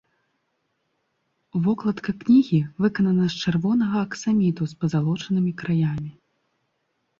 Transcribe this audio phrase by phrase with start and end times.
[1.67, 6.11] Вокладка кнігі выканана з чырвонага аксаміту з пазалочанымі краямі.